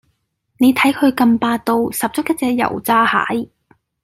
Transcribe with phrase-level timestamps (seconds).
[0.57, 3.51] 你睇佢咁霸道，十足一隻油炸蟹